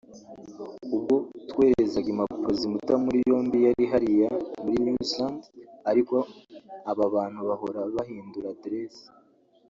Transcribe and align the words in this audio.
“Ubwo 0.95 1.15
twoherezaga 1.49 2.07
impapuro 2.13 2.51
zimuta 2.59 2.93
muri 3.05 3.17
yombi 3.29 3.57
yari 3.65 3.83
hariya 3.91 4.29
(Muri 4.63 4.77
New 4.85 5.01
Zealand) 5.09 5.41
ariko 5.89 6.15
aba 6.91 7.05
bantu 7.15 7.39
bahora 7.49 7.79
bahindura 7.95 8.47
aderese“ 8.55 9.05